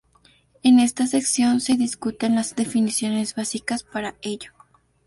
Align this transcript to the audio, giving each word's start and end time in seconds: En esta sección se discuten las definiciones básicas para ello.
En 0.63 0.79
esta 0.79 1.05
sección 1.05 1.61
se 1.61 1.75
discuten 1.75 2.33
las 2.33 2.55
definiciones 2.55 3.35
básicas 3.35 3.83
para 3.83 4.15
ello. 4.23 4.51